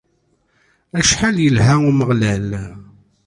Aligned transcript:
Acḥal 0.99 1.37
yelha 1.41 1.75
Umeɣlal! 1.89 2.49